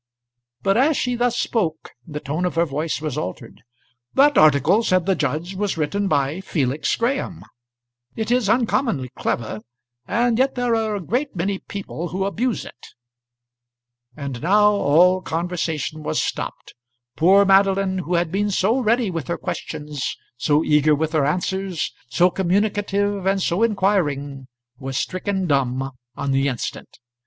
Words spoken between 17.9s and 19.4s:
who had been so ready with her